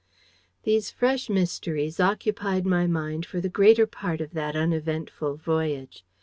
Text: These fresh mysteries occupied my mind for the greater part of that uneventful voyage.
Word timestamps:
These 0.63 0.89
fresh 0.89 1.29
mysteries 1.29 1.99
occupied 1.99 2.65
my 2.65 2.87
mind 2.87 3.23
for 3.23 3.39
the 3.39 3.49
greater 3.53 3.85
part 3.85 4.19
of 4.19 4.31
that 4.31 4.55
uneventful 4.55 5.35
voyage. 5.35 6.03